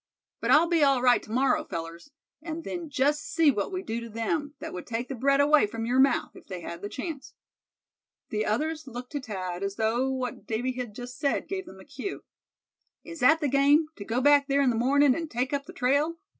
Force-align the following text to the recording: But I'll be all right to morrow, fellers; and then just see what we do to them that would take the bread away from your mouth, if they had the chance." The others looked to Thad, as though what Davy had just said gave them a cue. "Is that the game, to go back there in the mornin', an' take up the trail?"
But 0.39 0.49
I'll 0.49 0.65
be 0.67 0.83
all 0.83 0.99
right 0.99 1.21
to 1.21 1.31
morrow, 1.31 1.63
fellers; 1.63 2.09
and 2.41 2.63
then 2.63 2.89
just 2.89 3.21
see 3.21 3.51
what 3.51 3.71
we 3.71 3.83
do 3.83 3.99
to 4.01 4.09
them 4.09 4.55
that 4.57 4.73
would 4.73 4.87
take 4.87 5.09
the 5.09 5.13
bread 5.13 5.39
away 5.39 5.67
from 5.67 5.85
your 5.85 5.99
mouth, 5.99 6.31
if 6.35 6.47
they 6.47 6.61
had 6.61 6.81
the 6.81 6.89
chance." 6.89 7.35
The 8.29 8.43
others 8.43 8.87
looked 8.87 9.11
to 9.11 9.21
Thad, 9.21 9.61
as 9.61 9.75
though 9.75 10.09
what 10.09 10.47
Davy 10.47 10.71
had 10.71 10.95
just 10.95 11.19
said 11.19 11.47
gave 11.47 11.67
them 11.67 11.79
a 11.79 11.85
cue. 11.85 12.23
"Is 13.03 13.19
that 13.19 13.41
the 13.41 13.47
game, 13.47 13.89
to 13.95 14.03
go 14.03 14.21
back 14.21 14.47
there 14.47 14.63
in 14.63 14.71
the 14.71 14.75
mornin', 14.75 15.13
an' 15.13 15.27
take 15.27 15.53
up 15.53 15.67
the 15.67 15.71
trail?" 15.71 16.17